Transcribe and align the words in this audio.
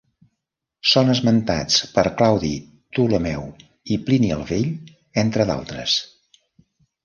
Són 0.91 1.11
esmentats 1.15 1.77
per 1.97 2.05
Claudi 2.23 2.51
Ptolemeu 2.71 3.45
i 3.97 4.01
Plini 4.09 4.35
el 4.39 4.45
Vell 4.55 4.75
entre 5.27 5.49
d'altres. 5.53 6.03